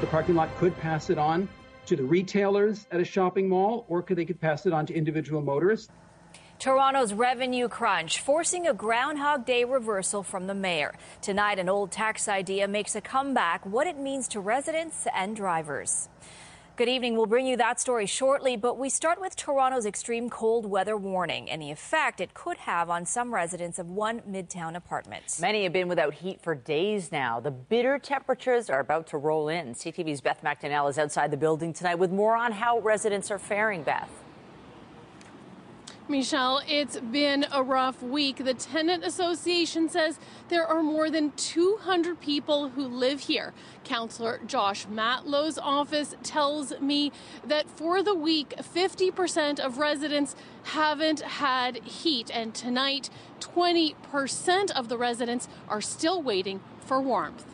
[0.00, 1.46] The parking lot could pass it on
[1.84, 4.94] to the retailers at a shopping mall, or could they could pass it on to
[4.94, 5.90] individual motorists.
[6.58, 10.94] Toronto's revenue crunch forcing a Groundhog Day reversal from the mayor.
[11.20, 16.08] Tonight, an old tax idea makes a comeback, what it means to residents and drivers.
[16.76, 17.14] Good evening.
[17.16, 21.50] We'll bring you that story shortly, but we start with Toronto's extreme cold weather warning
[21.50, 25.38] and the effect it could have on some residents of one midtown apartment.
[25.40, 27.38] Many have been without heat for days now.
[27.38, 29.74] The bitter temperatures are about to roll in.
[29.74, 33.82] CTV's Beth Macdonell is outside the building tonight with more on how residents are faring,
[33.82, 34.08] Beth.
[36.10, 38.44] Michelle, it's been a rough week.
[38.44, 43.54] The Tenant Association says there are more than 200 people who live here.
[43.84, 47.12] Councillor Josh Matlow's office tells me
[47.46, 54.98] that for the week, 50% of residents haven't had heat, and tonight, 20% of the
[54.98, 57.46] residents are still waiting for warmth.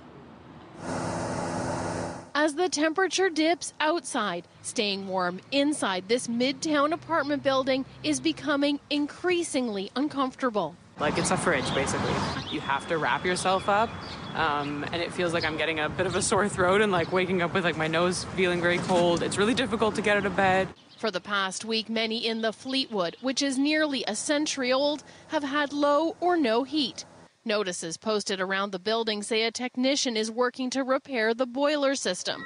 [2.38, 9.90] As the temperature dips outside, staying warm inside this midtown apartment building is becoming increasingly
[9.96, 10.76] uncomfortable.
[11.00, 12.12] Like it's a fridge, basically.
[12.50, 13.88] You have to wrap yourself up,
[14.34, 17.10] um, and it feels like I'm getting a bit of a sore throat and like
[17.10, 19.22] waking up with like my nose feeling very cold.
[19.22, 20.68] It's really difficult to get out of bed.
[20.98, 25.42] For the past week, many in the Fleetwood, which is nearly a century old, have
[25.42, 27.06] had low or no heat.
[27.46, 32.44] Notices posted around the building say a technician is working to repair the boiler system.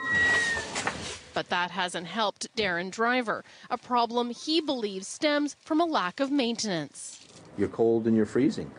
[1.33, 6.31] But that hasn't helped Darren Driver, a problem he believes stems from a lack of
[6.31, 7.27] maintenance.
[7.57, 8.71] You're cold and you're freezing.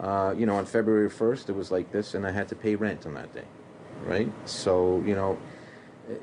[0.00, 2.74] Uh, you know, on February 1st, it was like this, and I had to pay
[2.74, 3.44] rent on that day,
[4.04, 4.32] right?
[4.46, 5.38] So, you know,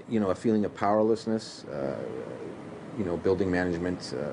[0.10, 1.96] you know, a feeling of powerlessness, uh,
[2.98, 4.32] you know, building management, uh,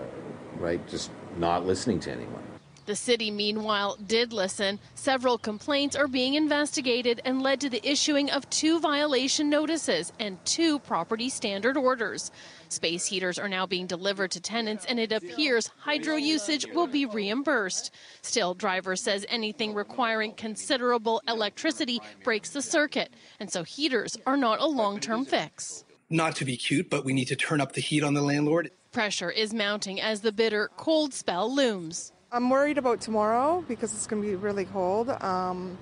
[0.59, 2.43] right, just not listening to anyone.
[2.87, 4.79] The city, meanwhile, did listen.
[4.95, 10.43] Several complaints are being investigated and led to the issuing of two violation notices and
[10.45, 12.31] two property standard orders.
[12.69, 17.07] Space heaters are now being delivered to tenants, and it appears hydro usage will be
[17.07, 17.91] reimbursed.
[18.21, 24.61] Still, driver says anything requiring considerable electricity breaks the circuit, and so heaters are not
[24.61, 25.85] a long term fix.
[26.11, 28.71] Not to be cute, but we need to turn up the heat on the landlord.
[28.93, 32.13] Pressure is mounting as the bitter cold spell looms.
[32.35, 35.09] I'm worried about tomorrow because it's going to be really cold.
[35.09, 35.79] Um,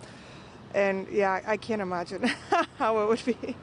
[0.74, 2.24] and yeah, I can't imagine
[2.78, 3.56] how it would be.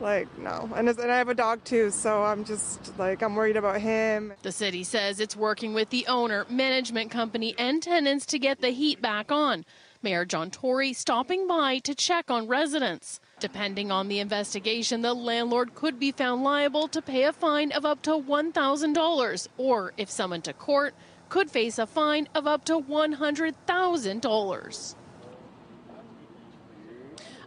[0.00, 0.70] Like, no.
[0.74, 4.32] And, and I have a dog too, so I'm just like, I'm worried about him.
[4.40, 8.70] The city says it's working with the owner, management company, and tenants to get the
[8.70, 9.66] heat back on.
[10.02, 13.20] Mayor John Tory stopping by to check on residents.
[13.40, 17.84] Depending on the investigation, the landlord could be found liable to pay a fine of
[17.84, 20.94] up to $1,000, or if summoned to court,
[21.32, 24.94] could face a fine of up to $100,000.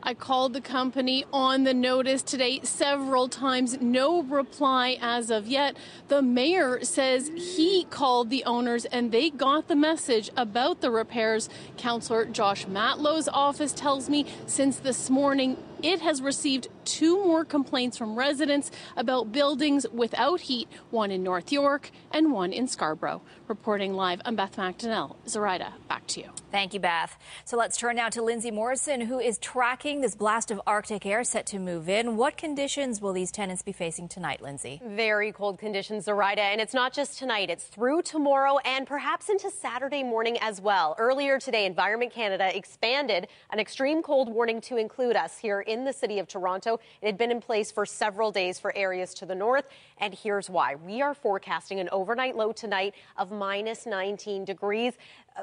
[0.01, 3.79] I called the company on the notice today several times.
[3.79, 5.77] No reply as of yet.
[6.07, 11.47] The mayor says he called the owners and they got the message about the repairs.
[11.77, 17.95] Councillor Josh Matlow's office tells me since this morning it has received two more complaints
[17.95, 23.21] from residents about buildings without heat, one in North York and one in Scarborough.
[23.47, 25.15] Reporting live, I'm Beth Macdonell.
[25.27, 26.29] Zuraidah, back to you.
[26.51, 27.15] Thank you, Beth.
[27.43, 31.23] So let's turn now to Lindsay Morrison, who is tracking this blast of Arctic air
[31.23, 32.17] set to move in.
[32.17, 34.81] What conditions will these tenants be facing tonight, Lindsay?
[34.83, 36.39] Very cold conditions, Zuraidah.
[36.39, 40.95] And it's not just tonight, it's through tomorrow and perhaps into Saturday morning as well.
[40.97, 45.91] Earlier today, Environment Canada expanded an extreme cold warning to include us here in the
[45.91, 46.79] city of Toronto.
[47.01, 50.49] It had been in place for several days for areas to the north, and here's
[50.49, 50.75] why.
[50.75, 54.93] We are forecasting an overnight low tonight of minus 19 degrees.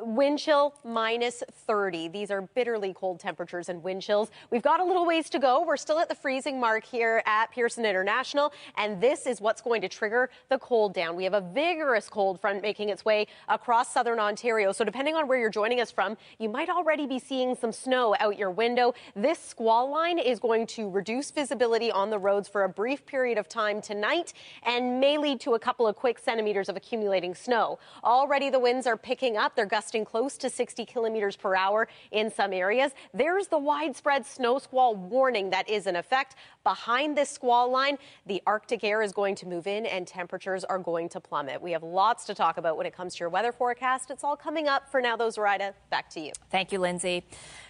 [0.01, 2.09] Wind chill minus 30.
[2.09, 4.31] These are bitterly cold temperatures and wind chills.
[4.51, 5.63] We've got a little ways to go.
[5.67, 9.83] We're still at the freezing mark here at Pearson International, and this is what's going
[9.83, 11.15] to trigger the cold down.
[11.15, 14.73] We have a vigorous cold front making its way across southern Ontario.
[14.73, 18.17] So, depending on where you're joining us from, you might already be seeing some snow
[18.19, 18.95] out your window.
[19.15, 23.37] This squall line is going to reduce visibility on the roads for a brief period
[23.37, 24.33] of time tonight
[24.63, 27.79] and may lead to a couple of quick centimeters of accumulating snow.
[28.03, 29.55] Already the winds are picking up.
[29.55, 32.93] They're gusting close to 60 kilometers per hour in some areas.
[33.13, 36.37] There's the widespread snow squall warning that is in effect.
[36.65, 40.79] Behind this squall line, the Arctic air is going to move in and temperatures are
[40.79, 41.61] going to plummet.
[41.61, 44.11] We have lots to talk about when it comes to your weather forecast.
[44.11, 44.91] It's all coming up.
[44.91, 46.33] For now, Zuraidah, back to you.
[46.51, 47.25] Thank you, Lindsay.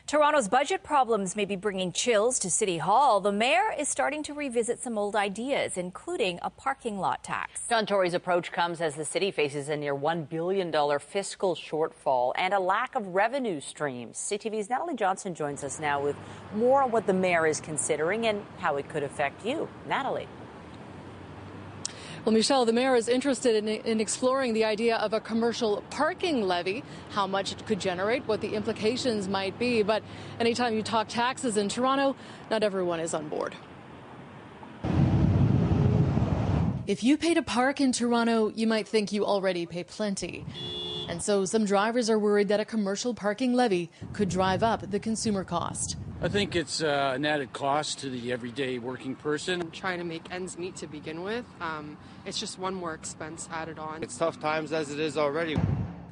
[0.07, 3.21] Toronto's budget problems may be bringing chills to City Hall.
[3.21, 7.63] The mayor is starting to revisit some old ideas, including a parking lot tax.
[7.69, 12.53] John Tory's approach comes as the city faces a near $1 billion fiscal shortfall and
[12.53, 14.19] a lack of revenue streams.
[14.19, 16.17] CTV's Natalie Johnson joins us now with
[16.55, 19.69] more on what the mayor is considering and how it could affect you.
[19.89, 20.29] Natalie.
[22.25, 26.43] Well, Michelle, the mayor is interested in, in, exploring the idea of a commercial parking
[26.43, 29.83] levy, how much it could generate, what the implications might be.
[29.83, 30.05] But
[30.39, 32.15] anytime you talk taxes in Toronto,
[32.49, 33.57] not everyone is on board.
[36.87, 40.47] If you pay to park in Toronto, you might think you already pay plenty.
[41.09, 45.01] And so some drivers are worried that a commercial parking levy could drive up the
[45.01, 45.97] consumer cost.
[46.23, 49.61] I think it's uh, an added cost to the everyday working person.
[49.61, 51.45] I'm trying to make ends meet to begin with.
[51.61, 54.05] Um, it's just one more expense added on.
[54.05, 55.57] It's tough times as it is already.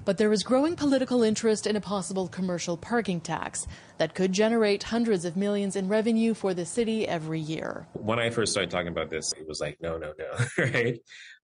[0.05, 3.69] But there is growing political interest in a possible commercial parking tax
[3.99, 7.87] that could generate hundreds of millions in revenue for the city every year.
[7.93, 10.99] When I first started talking about this, it was like, no, no, no, right?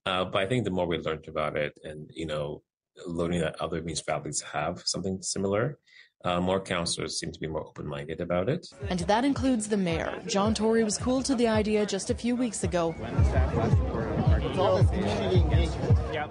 [0.05, 2.65] Uh, but I think the more we learned about it and, you know,
[3.07, 5.79] learning that other municipalities have something similar,
[6.26, 8.67] uh, more councillors seem to be more open minded about it.
[8.90, 10.20] And that includes the mayor.
[10.26, 12.94] John Tory was cool to the idea just a few weeks ago.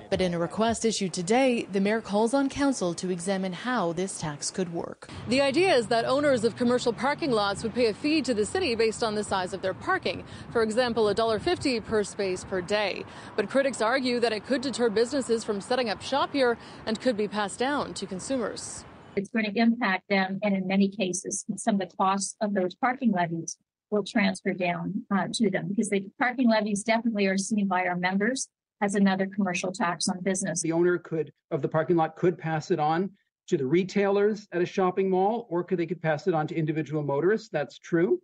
[0.09, 4.19] But in a request issued today, the mayor calls on council to examine how this
[4.19, 5.07] tax could work.
[5.29, 8.45] The idea is that owners of commercial parking lots would pay a fee to the
[8.45, 10.25] city based on the size of their parking.
[10.51, 13.05] For example, $1.50 per space per day.
[13.35, 17.15] But critics argue that it could deter businesses from setting up shop here and could
[17.15, 18.83] be passed down to consumers
[19.15, 20.39] it's going to impact them.
[20.43, 23.57] And in many cases, some of the costs of those parking levies
[23.91, 27.95] will transfer down uh, to them because the parking levies definitely are seen by our
[27.95, 28.47] members
[28.81, 30.61] as another commercial tax on business.
[30.61, 33.11] The owner could of the parking lot could pass it on
[33.47, 36.55] to the retailers at a shopping mall, or could they could pass it on to
[36.55, 37.49] individual motorists.
[37.49, 38.19] That's true.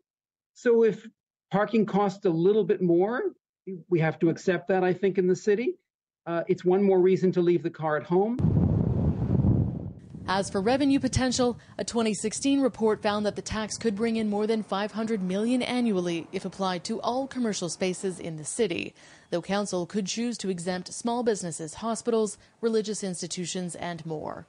[0.55, 1.07] So if
[1.51, 3.21] parking costs a little bit more,
[3.89, 4.83] we have to accept that.
[4.83, 5.75] I think in the city,
[6.25, 8.70] uh, it's one more reason to leave the car at home.
[10.27, 14.45] As for revenue potential, a 2016 report found that the tax could bring in more
[14.47, 18.93] than 500 million annually if applied to all commercial spaces in the city.
[19.31, 24.45] Though council could choose to exempt small businesses, hospitals, religious institutions, and more.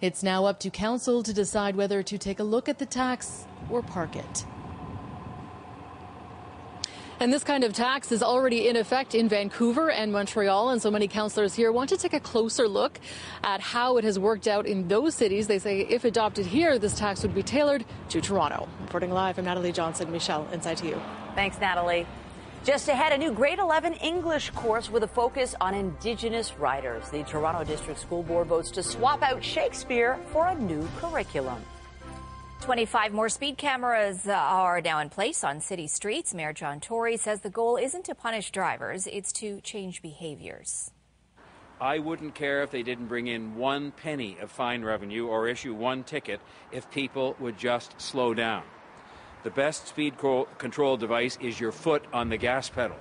[0.00, 3.46] It's now up to council to decide whether to take a look at the tax
[3.70, 4.44] or park it.
[7.24, 10.68] And this kind of tax is already in effect in Vancouver and Montreal.
[10.68, 13.00] And so many councillors here want to take a closer look
[13.42, 15.46] at how it has worked out in those cities.
[15.46, 18.68] They say if adopted here, this tax would be tailored to Toronto.
[18.82, 20.12] Reporting live, I'm Natalie Johnson.
[20.12, 21.00] Michelle, inside to you.
[21.34, 22.06] Thanks, Natalie.
[22.62, 27.08] Just ahead, a new grade 11 English course with a focus on Indigenous writers.
[27.08, 31.64] The Toronto District School Board votes to swap out Shakespeare for a new curriculum.
[32.64, 36.32] 25 more speed cameras are now in place on city streets.
[36.32, 40.90] Mayor John Tory says the goal isn't to punish drivers, it's to change behaviors.
[41.78, 45.74] I wouldn't care if they didn't bring in one penny of fine revenue or issue
[45.74, 46.40] one ticket
[46.72, 48.62] if people would just slow down.
[49.42, 50.14] The best speed
[50.56, 52.96] control device is your foot on the gas pedal.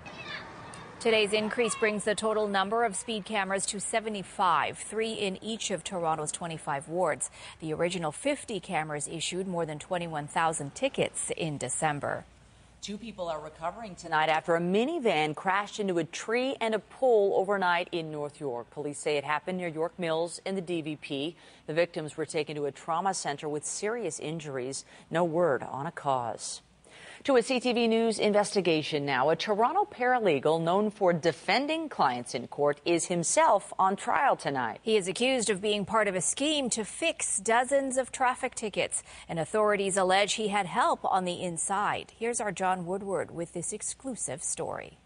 [1.03, 5.83] Today's increase brings the total number of speed cameras to 75, three in each of
[5.83, 7.29] Toronto's 25 wards.
[7.59, 12.23] The original 50 cameras issued more than 21,000 tickets in December.
[12.81, 17.33] Two people are recovering tonight after a minivan crashed into a tree and a pole
[17.35, 18.69] overnight in North York.
[18.69, 21.35] Police say it happened near York Mills in the DVP.
[21.67, 24.85] The victims were taken to a trauma center with serious injuries.
[25.11, 26.61] No word on a cause.
[27.25, 29.29] To a CTV News investigation now.
[29.29, 34.81] A Toronto paralegal known for defending clients in court is himself on trial tonight.
[34.81, 39.03] He is accused of being part of a scheme to fix dozens of traffic tickets,
[39.29, 42.11] and authorities allege he had help on the inside.
[42.19, 44.99] Here's our John Woodward with this exclusive story.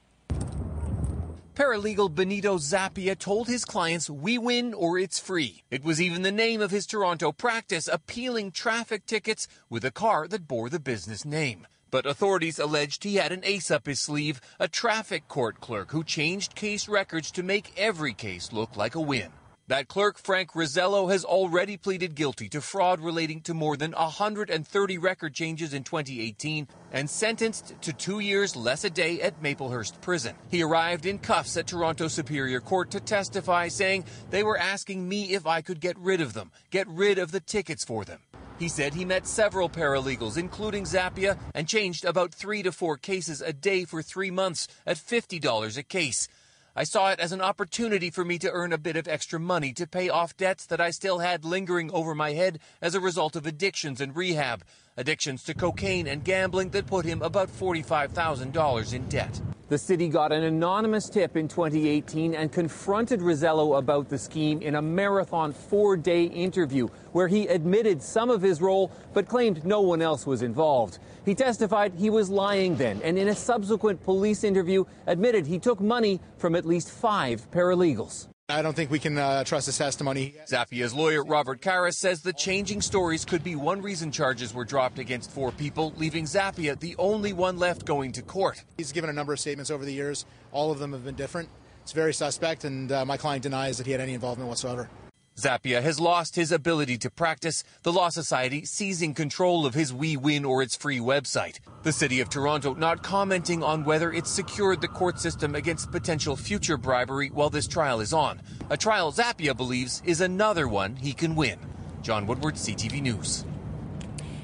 [1.53, 5.61] Paralegal Benito Zappia told his clients, We win or it's free.
[5.69, 10.27] It was even the name of his Toronto practice, appealing traffic tickets with a car
[10.27, 11.67] that bore the business name.
[11.89, 16.03] But authorities alleged he had an ace up his sleeve, a traffic court clerk who
[16.03, 19.31] changed case records to make every case look like a win.
[19.69, 24.97] That clerk, Frank Rosello, has already pleaded guilty to fraud relating to more than 130
[24.97, 30.35] record changes in 2018 and sentenced to two years less a day at Maplehurst Prison.
[30.49, 35.33] He arrived in cuffs at Toronto Superior Court to testify, saying they were asking me
[35.33, 38.21] if I could get rid of them, get rid of the tickets for them.
[38.59, 43.39] He said he met several paralegals, including Zappia, and changed about three to four cases
[43.39, 46.27] a day for three months at $50 a case.
[46.75, 49.73] I saw it as an opportunity for me to earn a bit of extra money
[49.73, 53.35] to pay off debts that I still had lingering over my head as a result
[53.35, 54.63] of addictions and rehab.
[54.97, 59.41] Addictions to cocaine and gambling that put him about $45,000 in debt.
[59.69, 64.75] The city got an anonymous tip in 2018 and confronted Rosello about the scheme in
[64.75, 69.81] a marathon four day interview where he admitted some of his role but claimed no
[69.81, 70.99] one else was involved.
[71.25, 75.81] He testified he was lying then and in a subsequent police interview admitted he took
[75.81, 78.29] money from at least five paralegals.
[78.49, 80.33] I don't think we can uh, trust his testimony.
[80.45, 84.99] Zappia's lawyer, Robert Karras, says the changing stories could be one reason charges were dropped
[84.99, 88.63] against four people, leaving Zappia the only one left going to court.
[88.77, 90.25] He's given a number of statements over the years.
[90.53, 91.49] All of them have been different.
[91.83, 94.89] It's very suspect, and uh, my client denies that he had any involvement whatsoever.
[95.37, 100.17] Zappia has lost his ability to practice, the Law Society seizing control of his We
[100.17, 101.59] Win or It's Free website.
[101.83, 106.35] The City of Toronto not commenting on whether it's secured the court system against potential
[106.35, 108.41] future bribery while this trial is on.
[108.71, 111.59] A trial Zappia believes is another one he can win.
[112.01, 113.45] John Woodward, CTV News.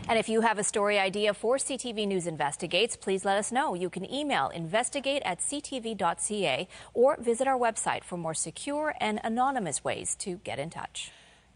[0.09, 3.73] And if you have a story idea for CTV News Investigates, please let us know.
[3.73, 9.81] You can email investigate at ctv.ca or visit our website for more secure and anonymous
[9.83, 11.11] ways to get in touch.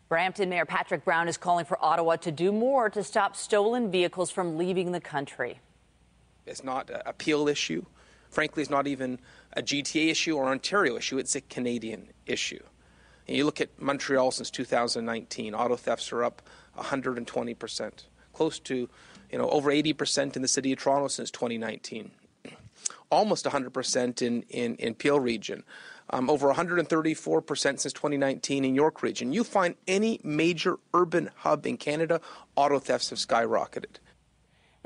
[0.08, 4.32] Brampton Mayor Patrick Brown is calling for Ottawa to do more to stop stolen vehicles
[4.32, 5.60] from leaving the country.
[6.46, 7.86] It's not a Peel issue.
[8.30, 9.20] Frankly, it's not even
[9.54, 11.18] a GTA issue or Ontario issue.
[11.18, 12.64] It's a Canadian issue.
[13.28, 16.42] And you look at Montreal since 2019, auto thefts are up
[16.76, 18.88] 120 percent close to,
[19.32, 22.12] you know, over 80% in the city of Toronto since 2019,
[23.10, 25.64] almost 100% in, in, in Peel region,
[26.12, 29.34] um, over 134% since 2019 in York region.
[29.34, 32.22] You find any major urban hub in Canada,
[32.56, 33.98] auto thefts have skyrocketed.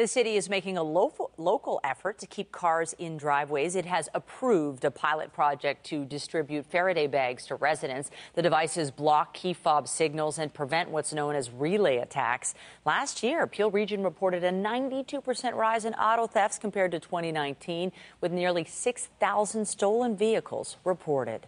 [0.02, 3.76] The city is making a local, local effort to keep cars in driveways.
[3.76, 8.10] It has approved a pilot project to distribute Faraday bags to residents.
[8.34, 12.56] The devices block key fob signals and prevent what's known as relay attacks.
[12.84, 17.92] Last year, Peel Region reported a 92% rise in auto thefts compared to 2019,
[18.22, 21.46] with nearly 6,000 stolen vehicles reported.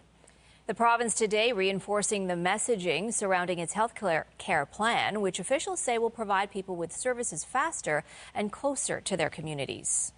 [0.66, 6.08] The province today reinforcing the messaging surrounding its health care plan, which officials say will
[6.08, 8.02] provide people with services faster
[8.34, 10.14] and closer to their communities.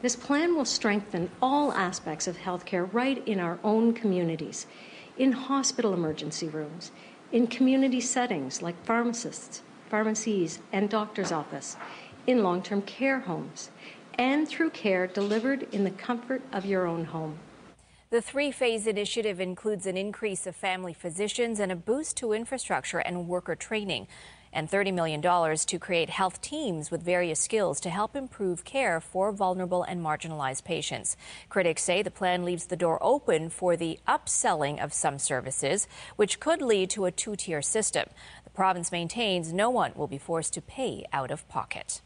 [0.00, 4.68] This plan will strengthen all aspects of healthcare right in our own communities,
[5.16, 6.92] in hospital emergency rooms,
[7.32, 11.76] in community settings like pharmacists, pharmacies, and doctor's office,
[12.24, 13.70] in long term care homes,
[14.14, 17.40] and through care delivered in the comfort of your own home.
[18.10, 23.00] The three phase initiative includes an increase of family physicians and a boost to infrastructure
[23.00, 24.08] and worker training,
[24.50, 29.30] and $30 million to create health teams with various skills to help improve care for
[29.30, 31.18] vulnerable and marginalized patients.
[31.50, 35.86] Critics say the plan leaves the door open for the upselling of some services,
[36.16, 38.08] which could lead to a two tier system.
[38.44, 42.00] The province maintains no one will be forced to pay out of pocket.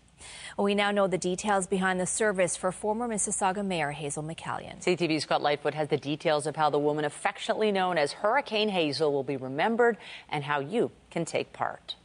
[0.59, 4.81] We now know the details behind the service for former Mississauga Mayor Hazel McCallion.
[4.81, 9.13] CTV's Scott Lightfoot has the details of how the woman affectionately known as Hurricane Hazel
[9.13, 9.97] will be remembered
[10.29, 11.97] and how you can take part.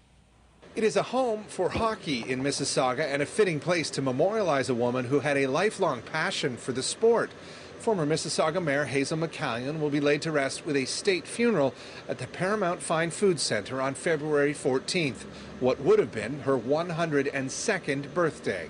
[0.76, 4.76] It is a home for hockey in Mississauga and a fitting place to memorialize a
[4.76, 7.32] woman who had a lifelong passion for the sport.
[7.80, 11.74] Former Mississauga Mayor Hazel McCallion will be laid to rest with a state funeral
[12.10, 15.24] at the Paramount Fine Food Center on February 14th,
[15.60, 18.70] what would have been her 102nd birthday.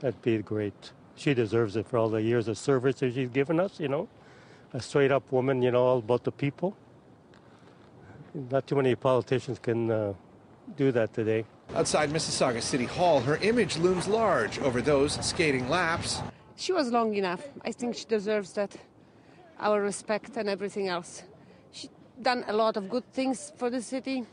[0.00, 0.92] That'd be great.
[1.16, 4.08] She deserves it for all the years of service that she's given us, you know.
[4.72, 6.76] A straight up woman, you know, all about the people.
[8.34, 10.14] Not too many politicians can uh,
[10.76, 11.44] do that today.
[11.74, 16.20] Outside Mississauga City Hall, her image looms large over those skating laps
[16.56, 17.48] she was long enough.
[17.64, 18.76] I think she deserves that,
[19.58, 21.22] our respect and everything else.
[21.72, 24.24] She done a lot of good things for the city.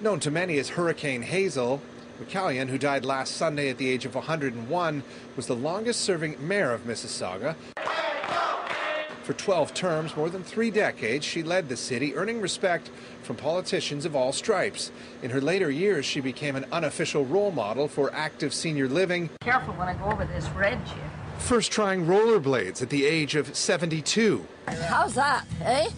[0.00, 1.80] Known to many as Hurricane Hazel,
[2.20, 5.02] McCallion, who died last Sunday at the age of 101,
[5.36, 7.54] was the longest serving mayor of Mississauga.
[9.22, 12.90] For 12 terms, more than three decades, she led the city, earning respect
[13.22, 14.90] from politicians of all stripes.
[15.22, 19.30] In her later years, she became an unofficial role model for active senior living.
[19.40, 23.54] Careful when I go over this red here first trying rollerblades at the age of
[23.54, 24.46] 72.
[24.66, 25.90] How's that, eh?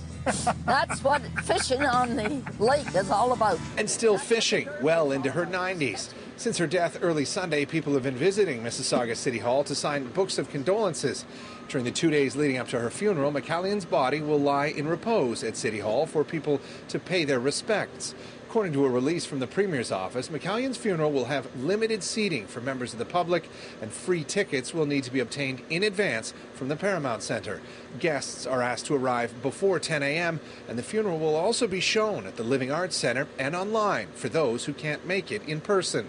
[0.65, 3.61] That's what fishing on the lake is all about.
[3.77, 6.13] And still fishing well into her 90s.
[6.37, 10.39] Since her death early Sunday, people have been visiting Mississauga City Hall to sign books
[10.39, 11.27] of condolences.
[11.69, 15.45] During the two days leading up to her funeral, McCallion's body will lie in repose
[15.45, 18.15] at City Hall for people to pay their respects.
[18.55, 22.61] According to a release from the Premier's office, McCallion's funeral will have limited seating for
[22.61, 23.49] members of the public,
[23.83, 27.61] and free tickets will need to be obtained in advance from the Paramount Center.
[27.99, 32.29] Guests are asked to arrive before 10 a.m., and the funeral will also be shown
[32.29, 36.09] at the Living Arts Center and online for those who can't make it in person.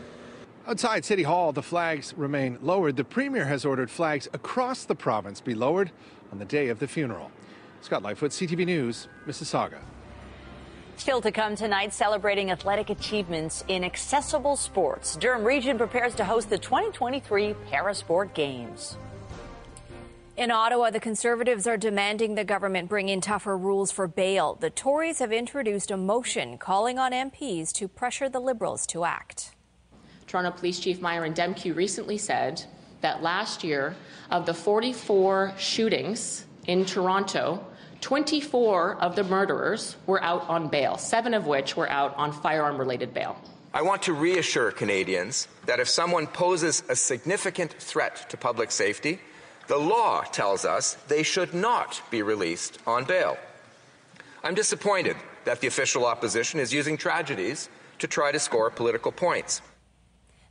[0.67, 2.95] Outside City Hall, the flags remain lowered.
[2.95, 5.89] The Premier has ordered flags across the province be lowered
[6.31, 7.31] on the day of the funeral.
[7.81, 9.79] Scott Lightfoot, CTV News, Mississauga.
[10.97, 15.17] Still to come tonight, celebrating athletic achievements in accessible sports.
[15.17, 18.97] Durham Region prepares to host the 2023 Parasport Games.
[20.37, 24.55] In Ottawa, the Conservatives are demanding the government bring in tougher rules for bail.
[24.55, 29.51] The Tories have introduced a motion calling on MPs to pressure the Liberals to act.
[30.27, 32.63] Toronto Police Chief Myron Demkiw recently said
[33.01, 33.95] that last year,
[34.31, 37.65] of the 44 shootings in Toronto,
[38.05, 42.77] 24 of the murderers were out on bail, seven of which were out on firearm
[42.77, 43.35] related bail.
[43.73, 49.19] I want to reassure Canadians that if someone poses a significant threat to public safety,
[49.65, 53.39] the law tells us they should not be released on bail.
[54.43, 59.63] I'm disappointed that the official opposition is using tragedies to try to score political points.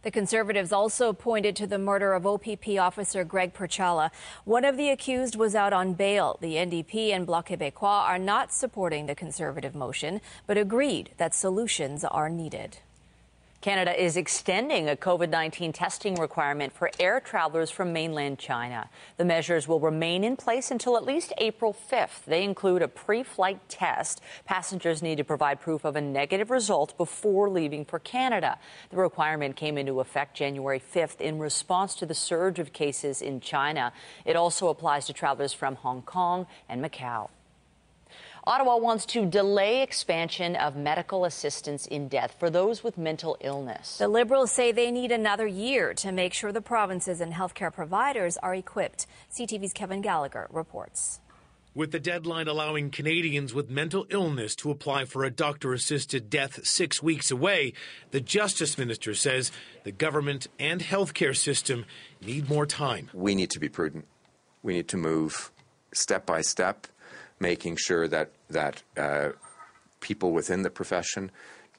[0.05, 4.11] The Conservatives also pointed to the murder of OPP officer Greg Pierzchala.
[4.45, 6.37] One of the accused was out on bail.
[6.43, 12.05] The NDP and Bloc Québécois are not supporting the Conservative motion, but agreed that solutions
[12.05, 12.81] are needed.
[13.65, 18.91] Canada is extending a COVID 19 testing requirement for air travelers from mainland China.
[19.17, 22.27] The measures will remain in place until at least April 5th.
[22.27, 24.21] They include a pre flight test.
[24.45, 28.59] Passengers need to provide proof of a negative result before leaving for Canada.
[28.91, 33.41] The requirement came into effect January 5th in response to the surge of cases in
[33.41, 33.95] China.
[34.27, 37.31] It also applies to travelers from Hong Kong and Macau.
[38.47, 43.97] Ottawa wants to delay expansion of medical assistance in death for those with mental illness.
[43.97, 48.37] The Liberals say they need another year to make sure the provinces and healthcare providers
[48.37, 49.07] are equipped.
[49.33, 51.21] CTV's Kevin Gallagher reports.
[51.75, 56.67] With the deadline allowing Canadians with mental illness to apply for a doctor assisted death
[56.67, 57.73] six weeks away,
[58.11, 59.53] the Justice Minister says
[59.85, 61.87] the government and healthcare system
[62.21, 63.09] need more time.
[63.15, 64.05] We need to be prudent.
[64.63, 65.51] We need to move
[65.95, 66.89] step by step
[67.41, 69.31] making sure that that uh,
[70.01, 71.31] people within the profession,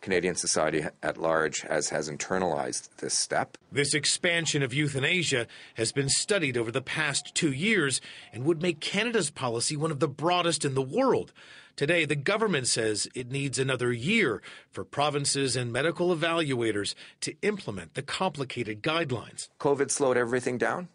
[0.01, 3.57] Canadian society at large, has has internalized this step.
[3.71, 8.01] This expansion of euthanasia has been studied over the past two years
[8.33, 11.33] and would make Canada's policy one of the broadest in the world.
[11.75, 17.95] Today, the government says it needs another year for provinces and medical evaluators to implement
[17.95, 19.49] the complicated guidelines.
[19.59, 20.87] COVID slowed everything down.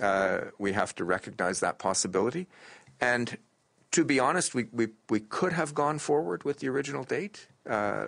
[0.00, 2.46] Uh, we have to recognize that possibility.
[3.00, 3.36] And
[3.94, 8.06] to be honest, we, we, we could have gone forward with the original date, uh,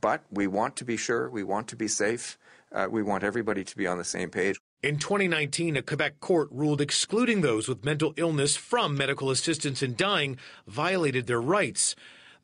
[0.00, 2.36] but we want to be sure, we want to be safe,
[2.72, 4.58] uh, we want everybody to be on the same page.
[4.82, 9.94] In 2019, a Quebec court ruled excluding those with mental illness from medical assistance in
[9.94, 11.94] dying violated their rights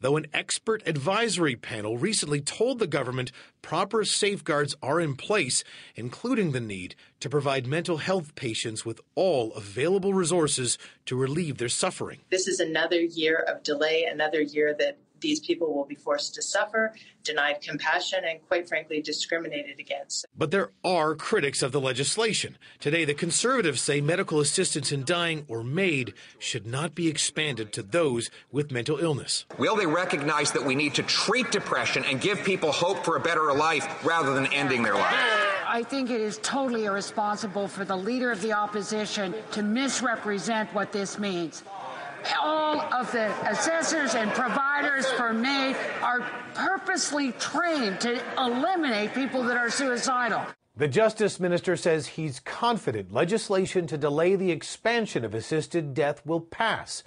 [0.04, 5.64] though an expert advisory panel recently told the government proper safeguards are in place,
[5.96, 11.70] including the need to provide mental health patients with all available resources to relieve their
[11.70, 12.20] suffering.
[12.28, 16.42] This is another year of delay, another year that these people will be forced to
[16.42, 16.92] suffer,
[17.24, 20.26] denied compassion, and quite frankly, discriminated against.
[20.36, 22.58] But there are critics of the legislation.
[22.78, 27.82] Today, the Conservatives say medical assistance in dying or MAID should not be expanded to
[27.82, 29.46] those with mental illness.
[29.58, 33.20] Will they recognize that we need to treat depression and give people hope for a
[33.20, 35.14] better life rather than ending their life?
[35.66, 40.92] I think it is totally irresponsible for the leader of the opposition to misrepresent what
[40.92, 41.64] this means
[42.42, 46.20] all of the assessors and providers for me are
[46.54, 50.44] purposely trained to eliminate people that are suicidal.
[50.76, 56.40] The Justice Minister says he's confident legislation to delay the expansion of assisted death will
[56.40, 57.04] pass.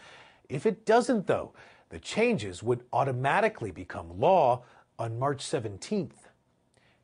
[0.47, 1.53] If it doesn't, though,
[1.89, 4.63] the changes would automatically become law
[4.97, 6.12] on March 17th.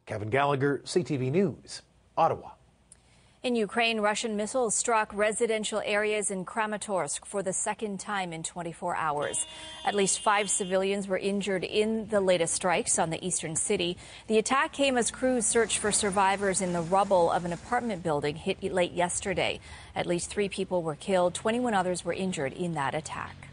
[0.06, 1.82] Kevin Gallagher, CTV News,
[2.17, 2.52] Ottawa.
[3.44, 8.96] In Ukraine, Russian missiles struck residential areas in Kramatorsk for the second time in 24
[8.96, 9.46] hours.
[9.84, 13.98] At least five civilians were injured in the latest strikes on the eastern city.
[14.28, 18.38] The attack came as crews searched for survivors in the rubble of an apartment building
[18.38, 19.60] hit late yesterday.
[19.94, 23.50] At least three people were killed, 21 others were injured in that attack.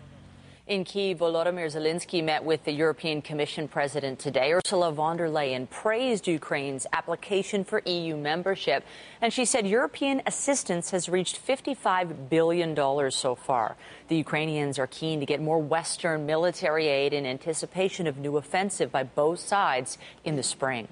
[0.70, 4.52] In Kyiv, Volodymyr Zelensky met with the European Commission president today.
[4.52, 8.85] Ursula von der Leyen praised Ukraine's application for EU membership,
[9.20, 12.76] and she said European assistance has reached $55 billion
[13.11, 13.74] so far.
[14.06, 18.92] The Ukrainians are keen to get more Western military aid in anticipation of new offensive
[18.92, 20.87] by both sides in the spring.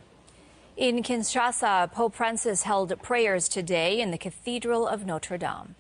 [0.77, 5.77] In Kinshasa, Pope Francis held prayers today in the Cathedral of Notre Dame.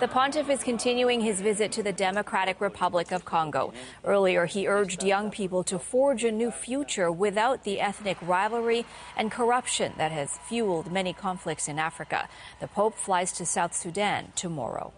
[0.00, 3.72] The pontiff is continuing his visit to the Democratic Republic of Congo.
[4.04, 9.30] Earlier, he urged young people to forge a new future without the ethnic rivalry and
[9.30, 12.28] corruption that has fueled many conflicts in Africa.
[12.58, 14.92] The Pope flies to South Sudan tomorrow.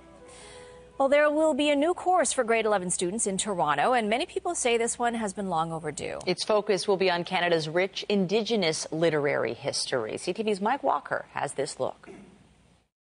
[0.96, 4.24] Well, there will be a new course for grade 11 students in Toronto, and many
[4.24, 6.20] people say this one has been long overdue.
[6.24, 10.14] Its focus will be on Canada's rich Indigenous literary history.
[10.14, 12.08] CTV's Mike Walker has this look.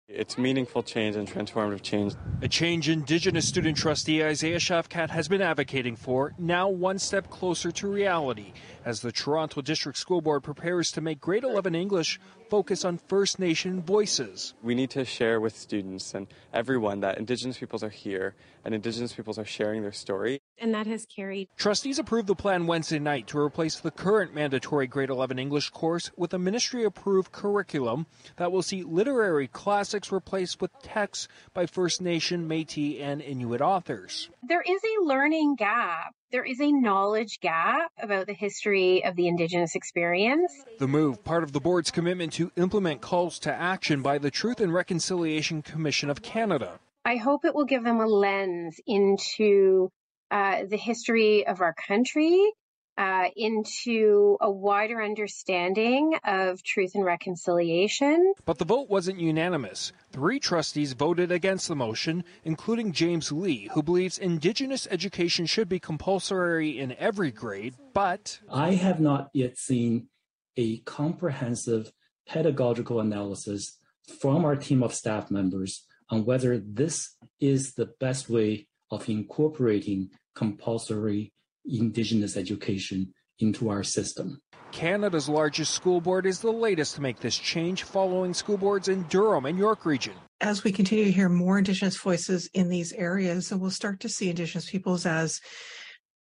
[0.07, 2.15] It's meaningful change and transformative change.
[2.41, 7.73] A change Indigenous student trustee Isaiah Shafqat has been advocating for, now one step closer
[7.73, 8.53] to reality,
[8.85, 13.41] as the Toronto District School Board prepares to make grade 11 English focus on First
[13.41, 14.55] Nation voices.
[14.63, 19.15] We need to share with students and everyone that Indigenous peoples are here and Indigenous
[19.15, 20.41] peoples are sharing their story.
[20.65, 21.51] And that has carried.
[21.59, 26.11] Trustees approved the plan Wednesday night to replace the current mandatory grade 11 English course
[26.17, 32.01] with a ministry approved curriculum that will see literary classics replaced with texts by First
[32.01, 34.31] Nation, Metis, and Inuit authors.
[34.43, 39.29] There is a learning gap there is a knowledge gap about the history of the
[39.29, 40.65] Indigenous experience.
[40.79, 44.61] The move, part of the board's commitment to implement calls to action by the Truth
[44.61, 46.81] and Reconciliation Commission of Canada.
[47.05, 49.93] I hope it will give them a lens into
[50.35, 52.53] uh, the history of our country
[52.99, 58.35] uh, into a wider understanding of truth and reconciliation.
[58.45, 59.93] But the vote wasn't unanimous.
[60.11, 65.79] Three trustees voted against the motion, including James Lee, who believes Indigenous education should be
[65.79, 68.41] compulsory in every grade, but.
[68.51, 70.09] I have not yet seen
[70.57, 71.93] a comprehensive
[72.27, 73.79] pedagogical analysis
[74.21, 80.11] from our team of staff members on whether this is the best way of incorporating
[80.35, 81.33] compulsory
[81.67, 84.41] Indigenous education into our system.
[84.71, 89.05] Canada's largest school board is the latest to make this change, following school boards in
[89.05, 90.15] Durham and York Region.
[90.41, 94.09] As we continue to hear more Indigenous voices in these areas, and we'll start to
[94.09, 95.41] see Indigenous peoples as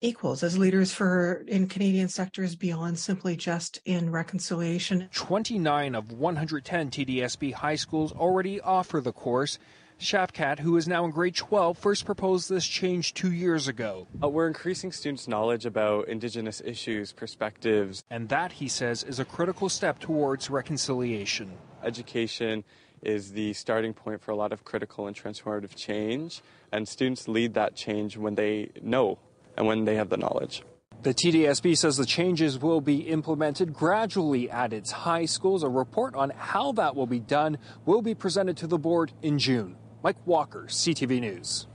[0.03, 5.09] equals, as leaders for in Canadian sectors beyond simply just in reconciliation.
[5.15, 9.59] 29 of 110 TDSB high schools already offer the course.
[10.03, 14.09] Shafqat, who is now in grade 12, first proposed this change two years ago.
[14.23, 18.03] Uh, we're increasing students' knowledge about Indigenous issues, perspectives.
[18.11, 21.53] And that, he says, is a critical step towards reconciliation.
[21.85, 22.65] Education
[23.03, 27.55] is the starting point for a lot of critical and transformative change, and students lead
[27.55, 29.19] that change when they know
[29.57, 30.63] and when they have the knowledge.
[31.03, 35.65] The TDSB says the changes will be implemented gradually at its high schools.
[35.65, 39.41] A report on how that will be done will be presented to the board in
[39.41, 39.77] June.
[40.03, 41.67] Mike Walker, CTV News.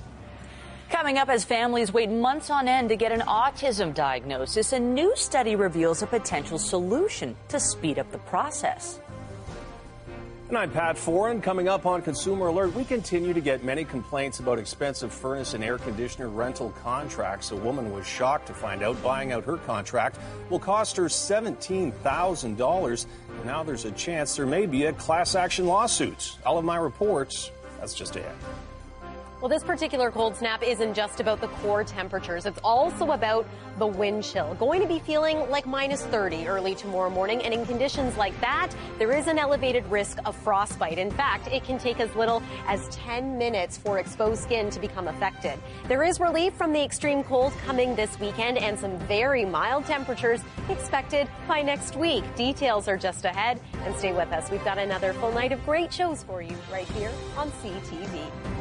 [0.89, 5.15] Coming up as families wait months on end to get an autism diagnosis, a new
[5.15, 8.99] study reveals a potential solution to speed up the process.
[10.49, 11.43] And I'm Pat Foran.
[11.43, 15.61] Coming up on Consumer Alert, we continue to get many complaints about expensive furnace and
[15.61, 17.51] air conditioner rental contracts.
[17.51, 20.17] A woman was shocked to find out buying out her contract
[20.49, 23.05] will cost her $17,000.
[23.43, 26.37] Now there's a chance there may be a class action lawsuit.
[26.45, 28.31] All of my reports that's just it.
[29.39, 32.47] Well, this particular cold snap isn't just about the core temperatures.
[32.47, 33.45] It's also about
[33.77, 34.55] the wind chill.
[34.55, 37.43] Going to be feeling like minus 30 early tomorrow morning.
[37.43, 40.97] And in conditions like that, there is an elevated risk of frostbite.
[40.97, 45.07] In fact, it can take as little as 10 minutes for exposed skin to become
[45.07, 45.59] affected.
[45.87, 50.41] There is relief from the extreme cold coming this weekend and some very mild temperatures
[50.67, 52.23] expected by next week.
[52.35, 53.59] Details are just ahead.
[53.85, 54.49] And stay with us.
[54.49, 58.56] We've got another full night of great shows for you right here on CTV.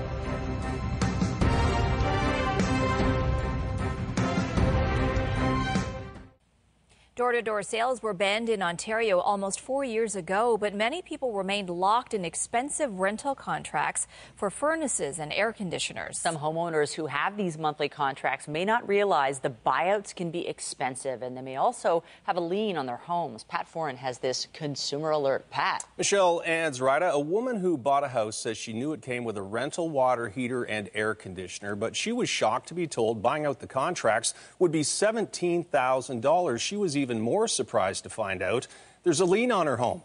[7.16, 11.33] Door to door sales were banned in Ontario almost four years ago, but many people
[11.33, 16.18] remained locked in expensive rental contracts for furnaces and air conditioners.
[16.18, 21.22] Some homeowners who have these monthly contracts may not realize the buyouts can be expensive
[21.22, 23.44] and they may also have a lien on their homes.
[23.44, 25.48] Pat Foran has this consumer alert.
[25.48, 25.87] Pat.
[25.96, 29.38] Michelle adds, Rida, a woman who bought a house says she knew it came with
[29.38, 33.46] a rental water heater and air conditioner, but she was shocked to be told buying
[33.46, 36.61] out the contracts would be $17,000.
[36.61, 38.66] She was even even more surprised to find out
[39.05, 40.03] there's a lien on her home.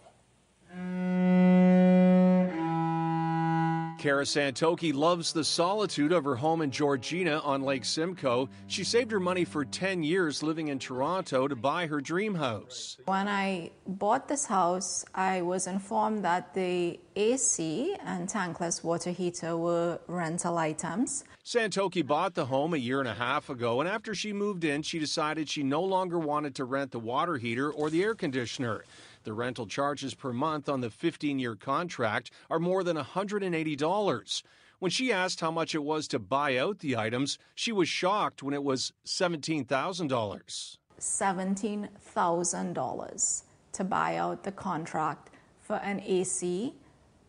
[4.02, 8.50] Kara Santoki loves the solitude of her home in Georgina on Lake Simcoe.
[8.66, 12.98] She saved her money for 10 years living in Toronto to buy her dream house.
[13.06, 19.56] When I bought this house, I was informed that the AC and tankless water heater
[19.56, 21.24] were rental items.
[21.46, 24.82] Santoki bought the home a year and a half ago, and after she moved in,
[24.82, 28.84] she decided she no longer wanted to rent the water heater or the air conditioner.
[29.24, 34.44] The rental charges per month on the 15 year contract are more than $180.
[34.80, 38.42] When she asked how much it was to buy out the items, she was shocked
[38.42, 40.78] when it was $17,000.
[41.00, 45.30] $17,000 to buy out the contract
[45.62, 46.74] for an AC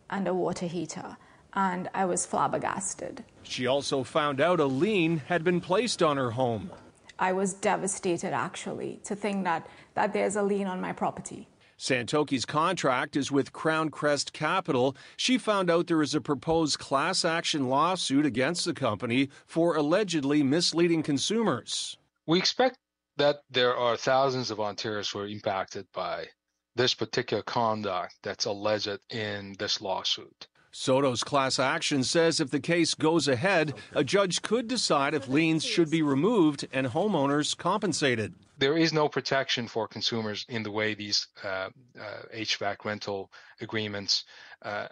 [0.09, 1.15] and a water heater.
[1.53, 3.23] And I was flabbergasted.
[3.43, 6.71] She also found out a lien had been placed on her home.
[7.19, 11.47] I was devastated actually to think that, that there's a lien on my property.
[11.83, 14.95] Santoki's contract is with Crown Crest Capital.
[15.17, 20.43] She found out there is a proposed class action lawsuit against the company for allegedly
[20.43, 21.97] misleading consumers.
[22.25, 22.77] We expect
[23.17, 26.27] that there are thousands of Ontarians who are impacted by
[26.73, 30.47] this particular conduct that's alleged in this lawsuit.
[30.73, 35.63] Sotos class action says if the case goes ahead, a judge could decide if liens
[35.63, 38.33] should be removed and homeowners compensated.
[38.57, 43.31] There is no protection for consumers in the way these uh, uh, HVAC rental
[43.61, 44.25] agreements
[44.63, 44.87] uh,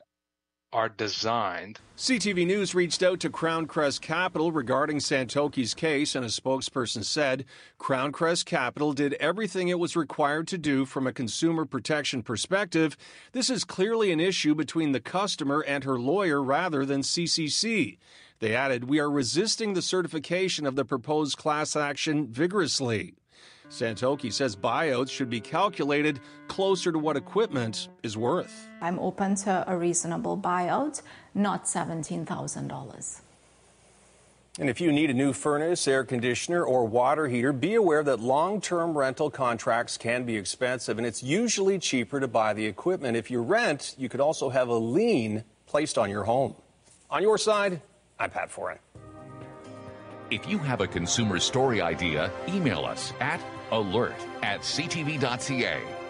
[0.73, 1.79] are designed.
[1.97, 7.45] CTV News reached out to Crown Crest Capital regarding Santoki's case, and a spokesperson said
[7.77, 12.97] Crown Crest Capital did everything it was required to do from a consumer protection perspective.
[13.33, 17.97] This is clearly an issue between the customer and her lawyer rather than CCC.
[18.39, 23.13] They added, We are resisting the certification of the proposed class action vigorously.
[23.71, 28.67] Santoki says buyouts should be calculated closer to what equipment is worth.
[28.81, 31.01] I'm open to a reasonable buyout,
[31.33, 33.21] not $17,000.
[34.59, 38.19] And if you need a new furnace, air conditioner, or water heater, be aware that
[38.19, 43.15] long term rental contracts can be expensive, and it's usually cheaper to buy the equipment.
[43.15, 46.55] If you rent, you could also have a lien placed on your home.
[47.09, 47.81] On your side,
[48.19, 48.79] I'm Pat Foran.
[50.29, 56.00] If you have a consumer story idea, email us at alert at ctv.ca.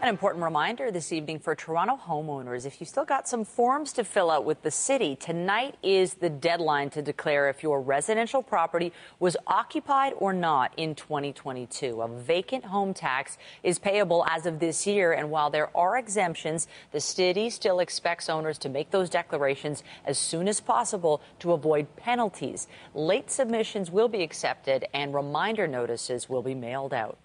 [0.00, 4.04] An important reminder this evening for Toronto homeowners if you still got some forms to
[4.04, 8.92] fill out with the city, tonight is the deadline to declare if your residential property
[9.18, 12.00] was occupied or not in 2022.
[12.00, 16.68] A vacant home tax is payable as of this year, and while there are exemptions,
[16.92, 21.96] the city still expects owners to make those declarations as soon as possible to avoid
[21.96, 22.68] penalties.
[22.94, 27.18] Late submissions will be accepted, and reminder notices will be mailed out.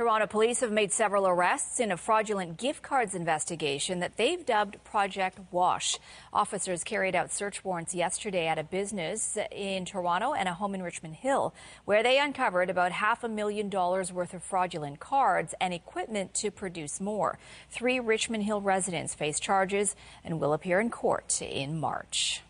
[0.00, 4.82] Toronto police have made several arrests in a fraudulent gift cards investigation that they've dubbed
[4.82, 5.98] Project Wash.
[6.32, 10.82] Officers carried out search warrants yesterday at a business in Toronto and a home in
[10.82, 11.52] Richmond Hill,
[11.84, 16.50] where they uncovered about half a million dollars worth of fraudulent cards and equipment to
[16.50, 17.38] produce more.
[17.68, 22.40] Three Richmond Hill residents face charges and will appear in court in March.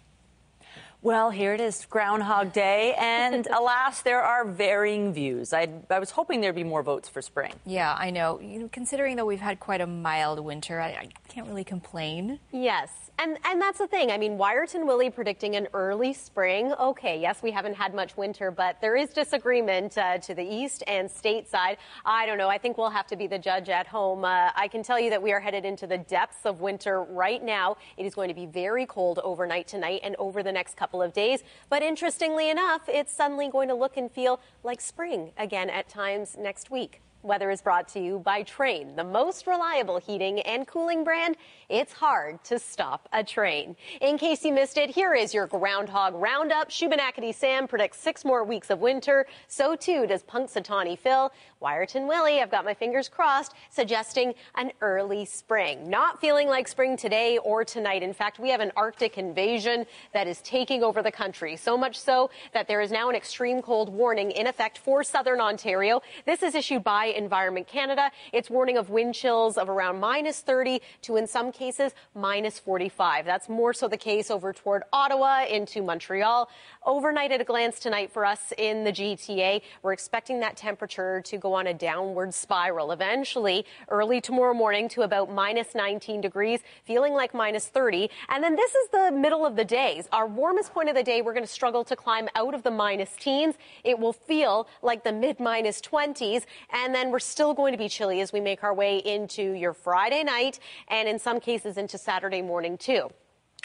[1.02, 5.54] Well, here it is, Groundhog Day, and alas, there are varying views.
[5.54, 7.54] I, I, was hoping there'd be more votes for spring.
[7.64, 8.38] Yeah, I know.
[8.38, 12.38] You know considering that we've had quite a mild winter, I, I can't really complain.
[12.52, 14.10] Yes, and and that's the thing.
[14.10, 16.74] I mean, Wiarton Willie predicting an early spring.
[16.74, 20.82] Okay, yes, we haven't had much winter, but there is disagreement uh, to the east
[20.86, 21.78] and stateside.
[22.04, 22.50] I don't know.
[22.50, 24.26] I think we'll have to be the judge at home.
[24.26, 27.42] Uh, I can tell you that we are headed into the depths of winter right
[27.42, 27.78] now.
[27.96, 31.12] It is going to be very cold overnight tonight and over the next couple of
[31.12, 31.44] days.
[31.68, 36.36] But interestingly enough, it's suddenly going to look and feel like spring again at times
[36.38, 37.00] next week.
[37.22, 41.36] Weather is brought to you by Trane, the most reliable heating and cooling brand.
[41.68, 43.76] It's hard to stop a Trane.
[44.00, 46.70] In case you missed it, here is your Groundhog Roundup.
[46.70, 49.26] Shubenacadie Sam predicts six more weeks of winter.
[49.48, 51.30] So too does Punxsutawney Phil.
[51.60, 55.90] Wiarton Willie, I've got my fingers crossed, suggesting an early spring.
[55.90, 58.02] Not feeling like spring today or tonight.
[58.02, 61.54] In fact, we have an Arctic invasion that is taking over the country.
[61.56, 65.38] So much so that there is now an extreme cold warning in effect for southern
[65.38, 66.00] Ontario.
[66.24, 68.10] This is issued by Environment Canada.
[68.32, 73.24] It's warning of wind chills of around minus 30 to, in some cases, minus 45.
[73.24, 76.48] That's more so the case over toward Ottawa into Montreal.
[76.84, 81.38] Overnight at a glance tonight for us in the GTA, we're expecting that temperature to
[81.38, 82.92] go on a downward spiral.
[82.92, 88.10] Eventually, early tomorrow morning to about minus 19 degrees, feeling like minus 30.
[88.28, 90.08] And then this is the middle of the days.
[90.12, 92.70] Our warmest point of the day, we're going to struggle to climb out of the
[92.70, 93.54] minus teens.
[93.84, 96.44] It will feel like the mid minus 20s.
[96.70, 99.72] And then we're still going to be chilly as we make our way into your
[99.72, 100.58] Friday night
[100.88, 103.08] and in some cases into Saturday morning too.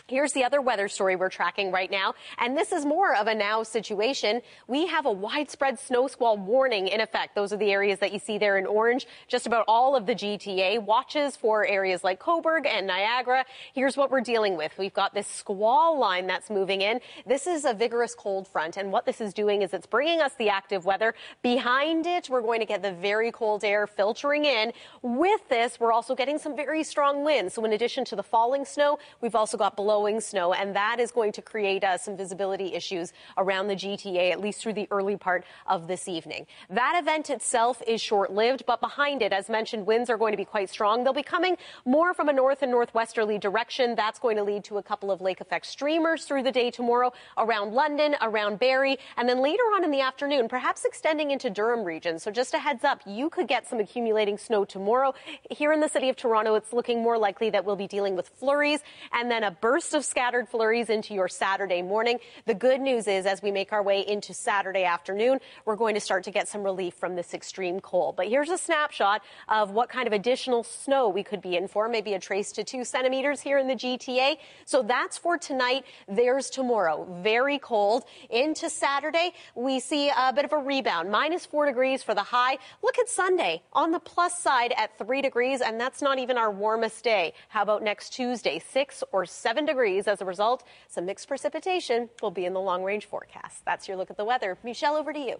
[0.07, 3.33] Here's the other weather story we're tracking right now, and this is more of a
[3.33, 4.41] now situation.
[4.67, 7.33] We have a widespread snow squall warning in effect.
[7.33, 9.07] Those are the areas that you see there in orange.
[9.27, 13.45] Just about all of the GTA watches for areas like Cobourg and Niagara.
[13.73, 14.77] Here's what we're dealing with.
[14.77, 16.99] We've got this squall line that's moving in.
[17.25, 20.33] This is a vigorous cold front, and what this is doing is it's bringing us
[20.35, 21.15] the active weather.
[21.41, 24.71] Behind it, we're going to get the very cold air filtering in.
[25.01, 27.55] With this, we're also getting some very strong winds.
[27.55, 31.11] So in addition to the falling snow, we've also got blowing snow, and that is
[31.11, 35.15] going to create uh, some visibility issues around the GTA, at least through the early
[35.15, 36.47] part of this evening.
[36.71, 40.37] That event itself is short lived, but behind it, as mentioned, winds are going to
[40.37, 41.03] be quite strong.
[41.03, 43.93] They'll be coming more from a north and northwesterly direction.
[43.93, 47.13] That's going to lead to a couple of lake effect streamers through the day tomorrow
[47.37, 51.83] around London, around Barrie, and then later on in the afternoon, perhaps extending into Durham
[51.83, 52.17] region.
[52.17, 55.13] So just a heads up, you could get some accumulating snow tomorrow.
[55.51, 58.29] Here in the city of Toronto, it's looking more likely that we'll be dealing with
[58.29, 58.79] flurries
[59.13, 62.17] and then a burst of scattered flurries into your Saturday morning.
[62.45, 65.99] The good news is as we make our way into Saturday afternoon, we're going to
[65.99, 68.15] start to get some relief from this extreme cold.
[68.15, 71.89] But here's a snapshot of what kind of additional snow we could be in for,
[71.89, 74.37] maybe a trace to two centimeters here in the GTA.
[74.63, 75.83] So that's for tonight.
[76.07, 77.05] There's tomorrow.
[77.21, 78.05] Very cold.
[78.29, 81.11] Into Saturday, we see a bit of a rebound.
[81.11, 82.59] Minus four degrees for the high.
[82.81, 86.49] Look at Sunday on the plus side at three degrees, and that's not even our
[86.49, 87.33] warmest day.
[87.49, 88.59] How about next Tuesday?
[88.59, 90.07] Six or seven degrees.
[90.07, 93.63] As a result, some mixed precipitation will be in the long range forecast.
[93.65, 94.57] That's your look at the weather.
[94.63, 95.39] Michelle, over to you.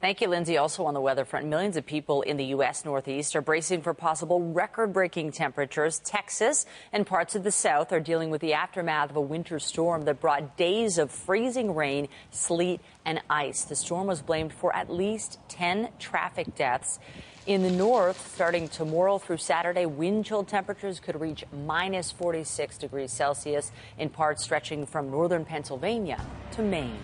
[0.00, 0.56] Thank you, Lindsay.
[0.56, 2.86] Also on the weather front, millions of people in the U.S.
[2.86, 5.98] Northeast are bracing for possible record breaking temperatures.
[5.98, 10.06] Texas and parts of the South are dealing with the aftermath of a winter storm
[10.06, 13.64] that brought days of freezing rain, sleet, and ice.
[13.64, 16.98] The storm was blamed for at least 10 traffic deaths.
[17.46, 23.12] In the north, starting tomorrow through Saturday, wind chill temperatures could reach minus 46 degrees
[23.12, 26.20] Celsius in parts stretching from northern Pennsylvania
[26.52, 27.00] to Maine.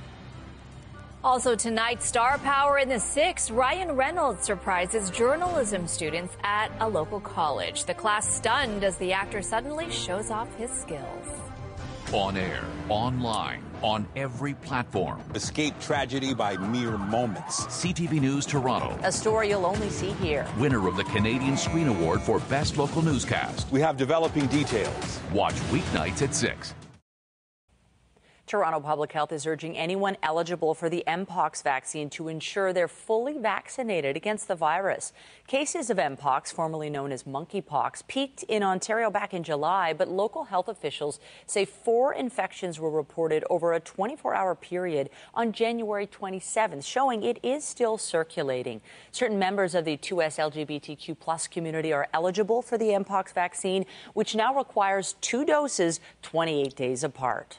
[1.24, 3.50] Also tonight, star power in the six.
[3.50, 7.86] Ryan Reynolds surprises journalism students at a local college.
[7.86, 11.26] The class stunned as the actor suddenly shows off his skills.
[12.12, 15.20] On air, online, on every platform.
[15.34, 17.66] Escape tragedy by mere moments.
[17.66, 18.98] CTV News Toronto.
[19.02, 20.46] A story you'll only see here.
[20.58, 23.70] Winner of the Canadian Screen Award for Best Local Newscast.
[23.70, 25.20] We have developing details.
[25.32, 26.74] Watch weeknights at 6.
[28.46, 33.38] Toronto Public Health is urging anyone eligible for the Mpox vaccine to ensure they're fully
[33.38, 35.12] vaccinated against the virus.
[35.48, 40.44] Cases of Mpox, formerly known as monkeypox, peaked in Ontario back in July, but local
[40.44, 46.84] health officials say four infections were reported over a 24 hour period on January 27th,
[46.84, 48.80] showing it is still circulating.
[49.10, 54.36] Certain members of the 2S LGBTQ plus community are eligible for the Mpox vaccine, which
[54.36, 57.58] now requires two doses 28 days apart.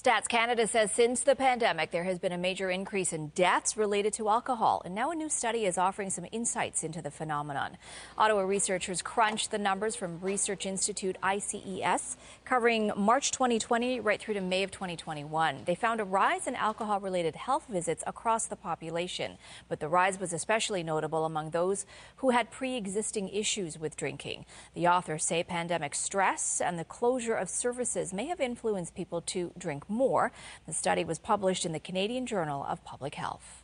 [0.00, 4.12] Stats Canada says since the pandemic, there has been a major increase in deaths related
[4.12, 4.80] to alcohol.
[4.84, 7.76] And now a new study is offering some insights into the phenomenon.
[8.16, 14.40] Ottawa researchers crunched the numbers from Research Institute ICES, covering March 2020 right through to
[14.40, 15.62] May of 2021.
[15.64, 19.36] They found a rise in alcohol related health visits across the population.
[19.68, 21.86] But the rise was especially notable among those
[22.18, 24.46] who had pre existing issues with drinking.
[24.74, 29.50] The authors say pandemic stress and the closure of services may have influenced people to
[29.58, 30.32] drink more.
[30.66, 33.62] The study was published in the Canadian Journal of Public Health.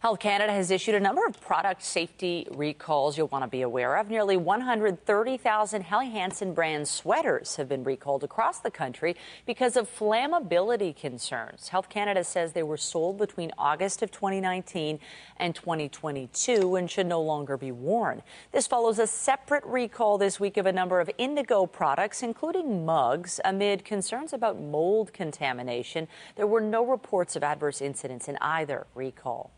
[0.00, 3.96] Health Canada has issued a number of product safety recalls you'll want to be aware
[3.96, 4.08] of.
[4.08, 10.94] Nearly 130,000 Helly Hansen brand sweaters have been recalled across the country because of flammability
[10.94, 11.70] concerns.
[11.70, 15.00] Health Canada says they were sold between August of 2019
[15.36, 18.22] and 2022 and should no longer be worn.
[18.52, 23.40] This follows a separate recall this week of a number of Indigo products, including mugs,
[23.44, 26.06] amid concerns about mold contamination.
[26.36, 29.50] There were no reports of adverse incidents in either recall.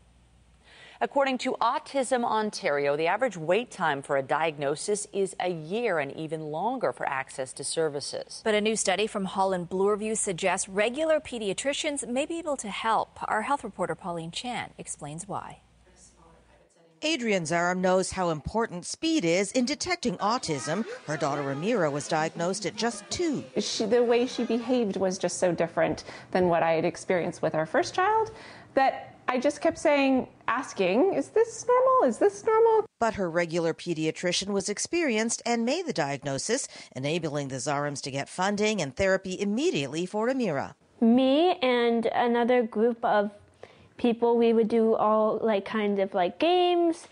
[1.03, 6.15] According to Autism Ontario, the average wait time for a diagnosis is a year and
[6.15, 8.41] even longer for access to services.
[8.43, 13.17] But a new study from Holland Bloorview suggests regular pediatricians may be able to help.
[13.27, 15.61] Our health reporter Pauline Chan explains why.
[17.03, 20.85] Adrienne Zarum knows how important speed is in detecting autism.
[21.07, 23.43] Her daughter Amira was diagnosed at just two.
[23.57, 27.55] She, the way she behaved was just so different than what I had experienced with
[27.55, 28.29] our first child
[28.75, 32.09] that I just kept saying, asking, is this normal?
[32.09, 32.85] Is this normal?
[32.99, 36.67] But her regular pediatrician was experienced and made the diagnosis,
[36.97, 40.73] enabling the Zarums to get funding and therapy immediately for Amira.
[40.99, 43.31] Me and another group of
[43.95, 47.07] people, we would do all like kind of like games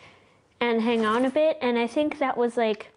[0.59, 1.57] and hang on a bit.
[1.61, 2.91] And I think that was like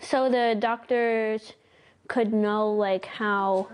[0.00, 1.52] so the doctors
[2.08, 3.68] could know like how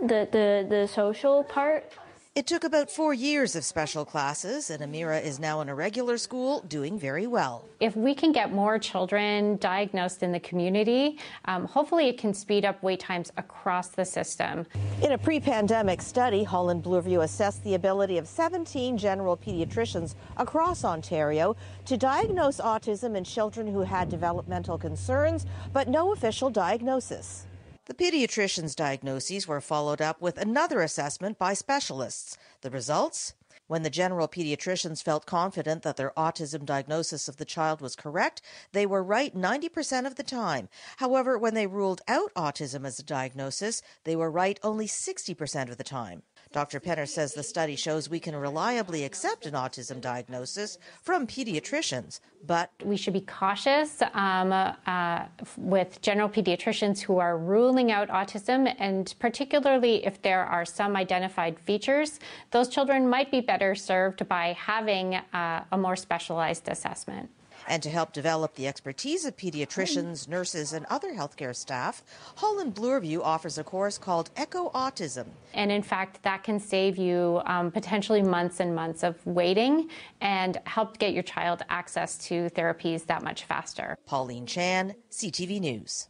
[0.00, 1.92] the the the social part
[2.36, 6.16] It took about four years of special classes, and Amira is now in a regular
[6.16, 7.68] school doing very well.
[7.80, 12.64] If we can get more children diagnosed in the community, um, hopefully it can speed
[12.64, 14.64] up wait times across the system.
[15.02, 20.84] In a pre pandemic study, Holland Bloorview assessed the ability of 17 general pediatricians across
[20.84, 21.56] Ontario
[21.86, 27.48] to diagnose autism in children who had developmental concerns, but no official diagnosis.
[27.90, 32.38] The pediatrician's diagnoses were followed up with another assessment by specialists.
[32.60, 33.34] The results?
[33.66, 38.42] When the general pediatricians felt confident that their autism diagnosis of the child was correct,
[38.70, 40.68] they were right 90% of the time.
[40.98, 45.76] However, when they ruled out autism as a diagnosis, they were right only 60% of
[45.76, 46.22] the time.
[46.52, 46.80] Dr.
[46.80, 52.72] Penner says the study shows we can reliably accept an autism diagnosis from pediatricians, but
[52.84, 55.26] we should be cautious um, uh,
[55.56, 61.56] with general pediatricians who are ruling out autism, and particularly if there are some identified
[61.60, 62.18] features,
[62.50, 67.30] those children might be better served by having uh, a more specialized assessment.
[67.68, 72.02] And to help develop the expertise of pediatricians, nurses, and other healthcare staff,
[72.36, 75.26] Holland Bloorview offers a course called Echo Autism.
[75.54, 79.88] And in fact, that can save you um, potentially months and months of waiting
[80.20, 83.96] and help get your child access to therapies that much faster.
[84.06, 86.09] Pauline Chan, CTV News.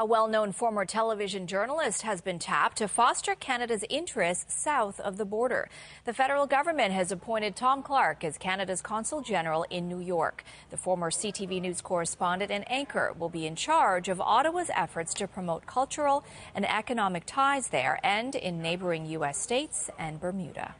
[0.00, 5.16] A well known former television journalist has been tapped to foster Canada's interests south of
[5.16, 5.68] the border.
[6.04, 10.44] The federal government has appointed Tom Clark as Canada's consul general in New York.
[10.70, 15.26] The former CTV News correspondent and anchor will be in charge of Ottawa's efforts to
[15.26, 16.24] promote cultural
[16.54, 19.36] and economic ties there and in neighboring U.S.
[19.36, 20.76] states and Bermuda.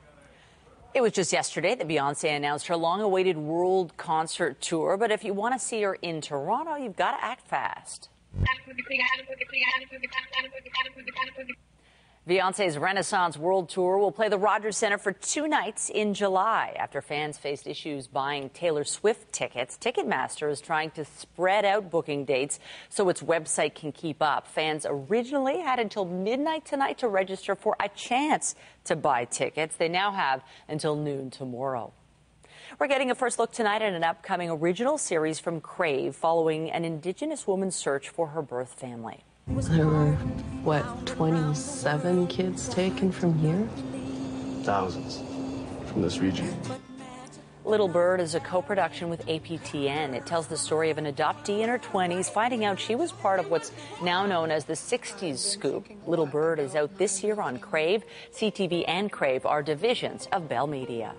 [0.95, 4.97] It was just yesterday that Beyonce announced her long awaited world concert tour.
[4.97, 8.11] But if you want to see her in Toronto, you've got to act fast.
[12.29, 16.77] Beyonce's Renaissance World Tour will play the Rogers Center for two nights in July.
[16.79, 22.27] After fans faced issues buying Taylor Swift tickets, Ticketmaster is trying to spread out booking
[22.27, 22.61] dates
[22.91, 24.47] so its website can keep up.
[24.47, 29.77] Fans originally had until midnight tonight to register for a chance to buy tickets.
[29.77, 31.95] They now have until noon tomorrow.
[32.77, 36.85] We're getting a first look tonight at an upcoming original series from Crave following an
[36.85, 39.25] Indigenous woman's search for her birth family.
[39.47, 40.13] There were,
[40.63, 43.67] what, 27 kids taken from here?
[44.65, 45.23] Thousands
[45.91, 46.55] from this region.
[47.65, 50.15] Little Bird is a co production with APTN.
[50.15, 53.41] It tells the story of an adoptee in her 20s finding out she was part
[53.41, 55.87] of what's now known as the 60s scoop.
[56.07, 58.05] Little Bird is out this year on Crave.
[58.33, 61.15] CTV and Crave are divisions of Bell Media.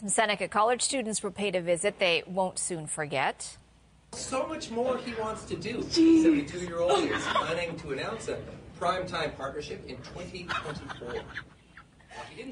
[0.00, 3.58] Some Seneca College students were paid a visit they won't soon forget.
[4.12, 5.82] So much more he wants to do.
[5.82, 8.38] 72 year old is planning to announce a
[8.80, 11.22] primetime partnership in 2024.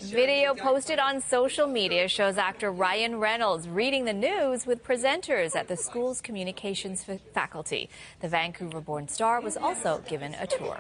[0.01, 5.69] Video posted on social media shows actor Ryan Reynolds reading the news with presenters at
[5.69, 7.89] the school's communications faculty.
[8.21, 10.79] The Vancouver born star was also given a tour.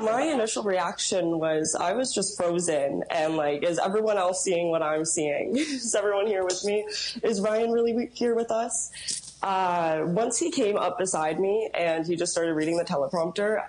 [0.00, 4.82] My initial reaction was I was just frozen and like, is everyone else seeing what
[4.82, 5.56] I'm seeing?
[5.56, 6.84] is everyone here with me?
[7.22, 9.36] Is Ryan really here with us?
[9.42, 13.62] Uh, once he came up beside me and he just started reading the teleprompter,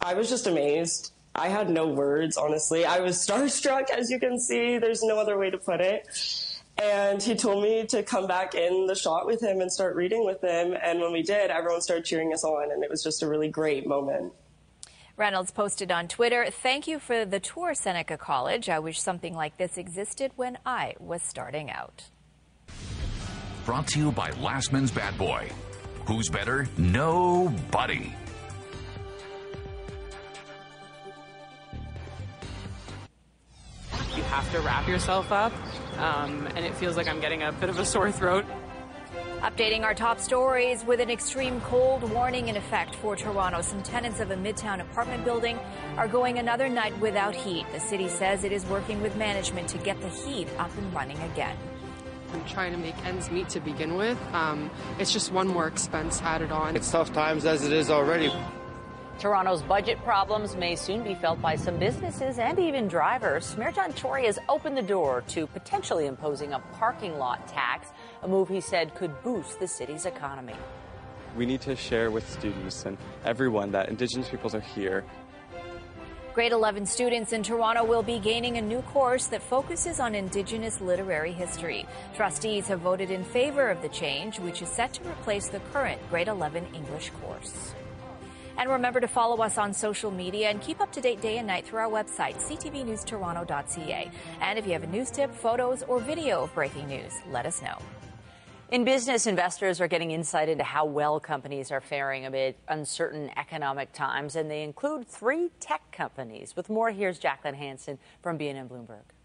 [0.00, 1.12] I was just amazed.
[1.38, 2.86] I had no words, honestly.
[2.86, 4.78] I was starstruck, as you can see.
[4.78, 6.08] There's no other way to put it.
[6.78, 10.24] And he told me to come back in the shot with him and start reading
[10.24, 10.74] with him.
[10.82, 13.48] And when we did, everyone started cheering us on, and it was just a really
[13.48, 14.32] great moment.
[15.16, 18.68] Reynolds posted on Twitter, Thank you for the tour, Seneca College.
[18.68, 22.04] I wish something like this existed when I was starting out.
[23.64, 25.50] Brought to you by Last Lastman's Bad Boy.
[26.06, 26.66] Who's better?
[26.78, 28.12] Nobody.
[34.16, 35.52] You have to wrap yourself up,
[35.98, 38.46] um, and it feels like I'm getting a bit of a sore throat.
[39.40, 43.60] Updating our top stories with an extreme cold warning in effect for Toronto.
[43.60, 45.58] Some tenants of a midtown apartment building
[45.98, 47.66] are going another night without heat.
[47.72, 51.18] The city says it is working with management to get the heat up and running
[51.20, 51.56] again.
[52.32, 54.18] I'm trying to make ends meet to begin with.
[54.32, 56.74] Um, it's just one more expense added on.
[56.74, 58.32] It's tough times as it is already.
[59.18, 63.56] Toronto's budget problems may soon be felt by some businesses and even drivers.
[63.56, 67.88] Mayor John Tory has opened the door to potentially imposing a parking lot tax,
[68.22, 70.52] a move he said could boost the city's economy.
[71.34, 75.02] We need to share with students and everyone that Indigenous peoples are here.
[76.34, 80.82] Grade 11 students in Toronto will be gaining a new course that focuses on Indigenous
[80.82, 81.86] literary history.
[82.14, 85.98] Trustees have voted in favor of the change, which is set to replace the current
[86.10, 87.74] grade 11 English course.
[88.58, 91.46] And remember to follow us on social media and keep up to date day and
[91.46, 94.10] night through our website, ctvnewstoronto.ca.
[94.40, 97.60] And if you have a news tip, photos, or video of breaking news, let us
[97.62, 97.78] know.
[98.72, 103.92] In business, investors are getting insight into how well companies are faring amid uncertain economic
[103.92, 106.56] times, and they include three tech companies.
[106.56, 109.15] With more, here's Jacqueline Hansen from BNN Bloomberg.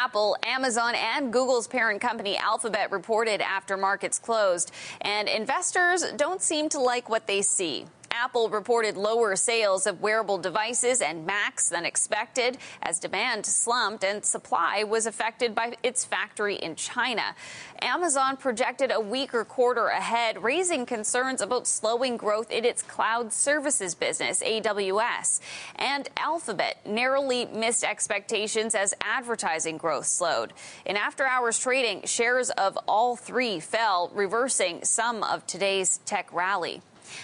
[0.00, 4.70] Apple, Amazon, and Google's parent company Alphabet reported after markets closed,
[5.00, 7.84] and investors don't seem to like what they see.
[8.10, 14.24] Apple reported lower sales of wearable devices and Macs than expected as demand slumped and
[14.24, 17.34] supply was affected by its factory in China.
[17.80, 23.94] Amazon projected a weaker quarter ahead, raising concerns about slowing growth in its cloud services
[23.94, 25.40] business, AWS.
[25.76, 30.52] And Alphabet narrowly missed expectations as advertising growth slowed.
[30.84, 36.82] In after hours trading, shares of all three fell, reversing some of today's tech rally.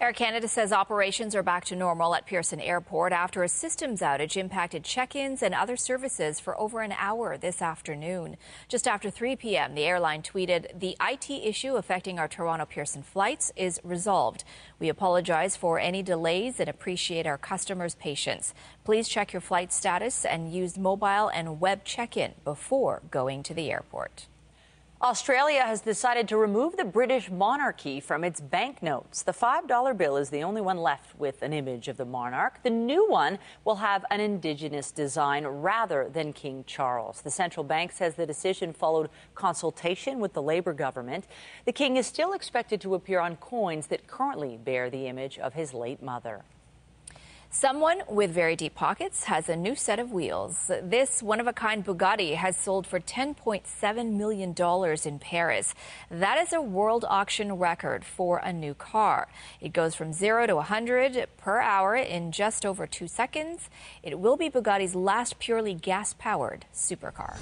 [0.00, 4.38] Air Canada says operations are back to normal at Pearson Airport after a systems outage
[4.38, 8.38] impacted check ins and other services for over an hour this afternoon.
[8.68, 13.52] Just after 3 p.m., the airline tweeted The IT issue affecting our Toronto Pearson flights
[13.54, 14.44] is resolved.
[14.78, 18.54] We apologize for any delays and appreciate our customers' patience.
[18.82, 23.52] Please check your flight status and use mobile and web check in before going to
[23.52, 24.26] the airport.
[25.06, 29.22] Australia has decided to remove the British monarchy from its banknotes.
[29.22, 32.60] The $5 bill is the only one left with an image of the monarch.
[32.64, 37.20] The new one will have an indigenous design rather than King Charles.
[37.20, 41.28] The central bank says the decision followed consultation with the Labour government.
[41.66, 45.54] The king is still expected to appear on coins that currently bear the image of
[45.54, 46.42] his late mother.
[47.50, 50.70] Someone with very deep pockets has a new set of wheels.
[50.82, 54.54] This one of a kind Bugatti has sold for $10.7 million
[55.04, 55.74] in Paris.
[56.10, 59.28] That is a world auction record for a new car.
[59.60, 63.70] It goes from 0 to 100 per hour in just over two seconds.
[64.02, 67.38] It will be Bugatti's last purely gas powered supercar.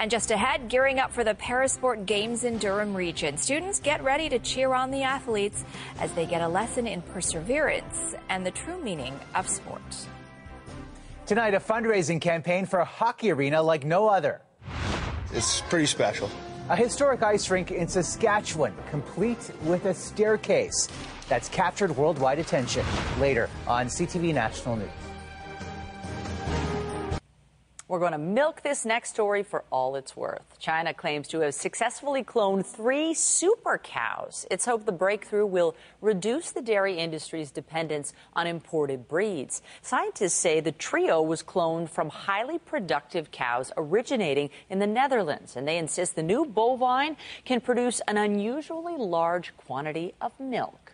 [0.00, 3.36] And just ahead, gearing up for the Parasport Games in Durham region.
[3.36, 5.62] Students get ready to cheer on the athletes
[5.98, 9.82] as they get a lesson in perseverance and the true meaning of sport.
[11.26, 14.40] Tonight, a fundraising campaign for a hockey arena like no other.
[15.34, 16.30] It's pretty special.
[16.70, 20.88] A historic ice rink in Saskatchewan, complete with a staircase.
[21.28, 22.86] That's captured worldwide attention.
[23.18, 24.88] Later on CTV National News.
[27.90, 30.60] We're going to milk this next story for all it's worth.
[30.60, 34.46] China claims to have successfully cloned three super cows.
[34.48, 39.60] It's hoped the breakthrough will reduce the dairy industry's dependence on imported breeds.
[39.82, 45.66] Scientists say the trio was cloned from highly productive cows originating in the Netherlands, and
[45.66, 50.89] they insist the new bovine can produce an unusually large quantity of milk.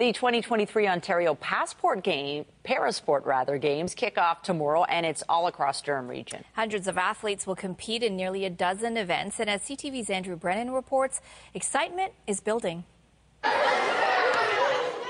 [0.00, 5.82] The 2023 Ontario Passport Game, Parasport rather, games kick off tomorrow, and it's all across
[5.82, 6.42] Durham region.
[6.54, 10.70] Hundreds of athletes will compete in nearly a dozen events, and as CTV's Andrew Brennan
[10.70, 11.20] reports,
[11.52, 12.84] excitement is building.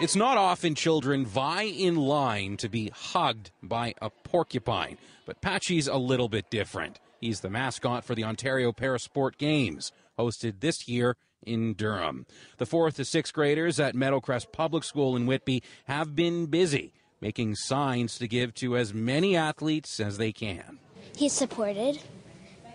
[0.00, 5.86] It's not often children vie in line to be hugged by a porcupine, but Patchy's
[5.86, 6.98] a little bit different.
[7.20, 12.26] He's the mascot for the Ontario Parasport Games, hosted this year in Durham.
[12.58, 17.54] The fourth to sixth graders at Meadowcrest Public School in Whitby have been busy making
[17.54, 20.78] signs to give to as many athletes as they can.
[21.16, 22.00] He's supported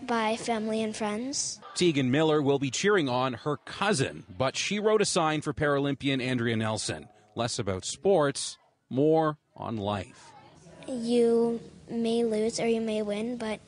[0.04, 1.60] by family and friends.
[1.74, 6.22] Tegan Miller will be cheering on her cousin, but she wrote a sign for Paralympian
[6.22, 7.08] Andrea Nelson.
[7.36, 8.58] Less about sports,
[8.90, 10.32] more on life.
[10.88, 11.60] You
[11.90, 13.60] may lose or you may win, but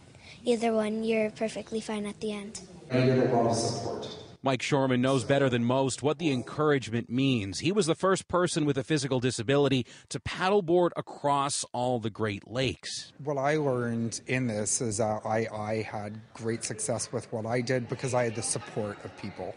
[0.46, 2.62] either one, you're perfectly fine at the end.
[2.92, 4.08] I get a lot of support.
[4.48, 7.60] Mike Shoreman knows better than most what the encouragement means.
[7.60, 12.50] He was the first person with a physical disability to paddleboard across all the Great
[12.50, 13.12] Lakes.
[13.22, 17.60] What I learned in this is that I, I had great success with what I
[17.60, 19.54] did because I had the support of people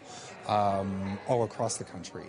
[0.49, 2.27] um, all across the country.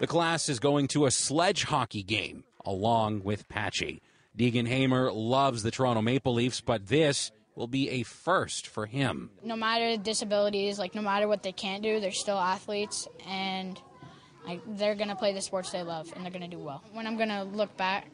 [0.00, 4.00] The class is going to a sledge hockey game along with Patchy.
[4.34, 9.30] Deegan Hamer loves the Toronto Maple Leafs, but this will be a first for him.
[9.42, 13.78] No matter the disabilities, like no matter what they can't do, they're still athletes and
[14.46, 16.82] like, they're going to play the sports they love and they're going to do well.
[16.92, 18.06] When I'm going to look back,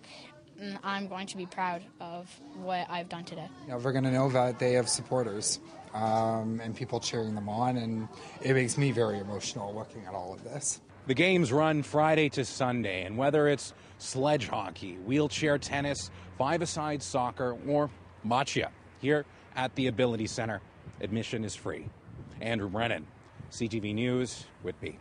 [0.59, 3.47] mm, I'm going to be proud of what I've done today.
[3.67, 5.61] You know, we're going to know that they have supporters
[5.93, 8.09] um, and people cheering them on, and
[8.41, 10.81] it makes me very emotional looking at all of this.
[11.07, 17.59] The games run Friday to Sunday, and whether it's sledge hockey, wheelchair tennis, five-a-side soccer,
[17.69, 17.91] or
[18.27, 18.71] boccia,
[19.01, 19.27] here
[19.57, 20.61] at the Ability Center,
[21.01, 21.87] admission is free.
[22.41, 23.07] Andrew Brennan,
[23.51, 24.99] CTV News, Whitby.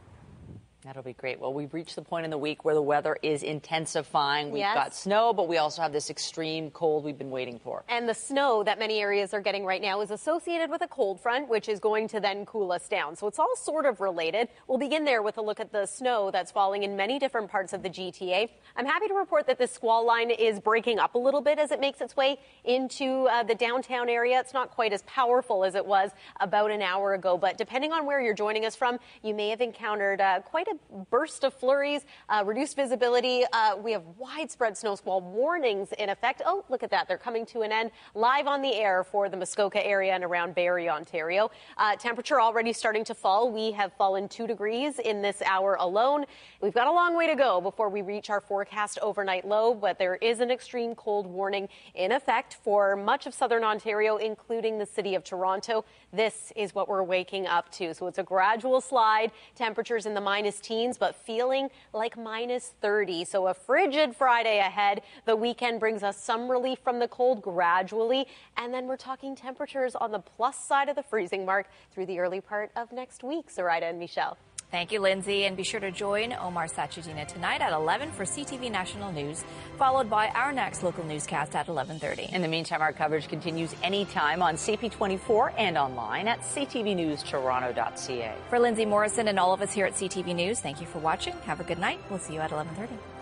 [0.85, 1.39] That'll be great.
[1.39, 4.51] Well, we've reached the point in the week where the weather is intensifying.
[4.51, 4.75] We've Yes.
[4.75, 7.85] got snow, but we also have this extreme cold we've been waiting for.
[7.87, 11.21] And the snow that many areas are getting right now is associated with a cold
[11.21, 13.15] front, which is going to then cool us down.
[13.15, 14.49] So it's all sort of related.
[14.67, 17.71] We'll begin there with a look at the snow that's falling in many different parts
[17.71, 18.49] of the GTA.
[18.75, 21.71] I'm happy to report that this squall line is breaking up a little bit as
[21.71, 24.37] it makes its way into uh, the downtown area.
[24.41, 26.11] It's not quite as powerful as it was
[26.41, 29.61] about an hour ago, but depending on where you're joining us from, you may have
[29.61, 30.67] encountered uh, quite
[31.09, 33.43] burst of flurries, uh, reduced visibility.
[33.51, 36.41] Uh, we have widespread snow squall warnings in effect.
[36.45, 37.07] Oh, look at that.
[37.07, 40.55] They're coming to an end live on the air for the Muskoka area and around
[40.55, 41.51] Barrie, Ontario.
[41.77, 43.51] Uh, temperature already starting to fall.
[43.51, 46.25] We have fallen two degrees in this hour alone.
[46.61, 49.99] We've got a long way to go before we reach our forecast overnight low, but
[49.99, 54.85] there is an extreme cold warning in effect for much of southern Ontario, including the
[54.85, 55.85] city of Toronto.
[56.11, 57.93] This is what we're waking up to.
[57.93, 59.31] So it's a gradual slide.
[59.55, 63.25] Temperatures in the minus teens, but feeling like minus 30.
[63.25, 65.01] So a frigid Friday ahead.
[65.25, 68.25] The weekend brings us some relief from the cold gradually.
[68.57, 72.19] And then we're talking temperatures on the plus side of the freezing mark through the
[72.19, 73.53] early part of next week.
[73.53, 74.37] Zuraidah and Michelle.
[74.73, 75.45] Thank you, Lindsay.
[75.45, 79.43] And be sure to join Omar Sachedina tonight at 11 for CTV National News,
[79.77, 82.33] followed by our next local newscast at 11.30.
[82.33, 88.33] In the meantime, our coverage continues anytime on CP24 and online at ctvnewstoronto.ca.
[88.49, 91.35] For Lindsay Morrison and all of us here at CTV News, thank you for watching.
[91.45, 91.99] Have a good night.
[92.09, 93.12] We'll see you at 11.30.